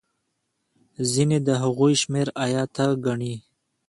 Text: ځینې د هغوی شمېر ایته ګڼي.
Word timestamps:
ځینې 1.11 1.37
د 1.47 1.49
هغوی 1.61 1.93
شمېر 2.01 2.27
ایته 2.43 2.85
ګڼي. 3.05 3.35